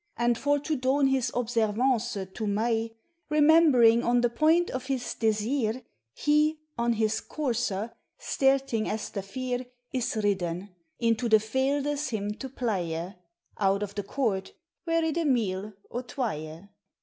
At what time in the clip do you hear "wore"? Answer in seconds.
14.87-15.03